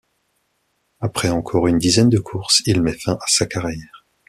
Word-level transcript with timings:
Après 0.99 1.29
encore 1.29 1.67
une 1.67 1.77
dizaine 1.77 2.09
de 2.09 2.17
courses, 2.17 2.63
il 2.65 2.81
met 2.81 2.97
fin 2.97 3.13
à 3.21 3.25
sa 3.27 3.45
carrière. 3.45 4.03